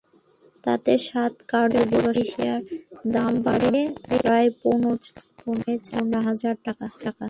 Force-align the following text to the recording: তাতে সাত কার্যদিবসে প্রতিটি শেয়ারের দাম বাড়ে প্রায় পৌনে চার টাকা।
তাতে 0.63 0.91
সাত 1.07 1.33
কার্যদিবসে 1.51 2.01
প্রতিটি 2.03 2.23
শেয়ারের 2.31 2.63
দাম 3.15 3.31
বাড়ে 3.45 3.81
প্রায় 4.15 4.49
পৌনে 4.61 5.73
চার 6.41 6.55
টাকা। 6.65 6.85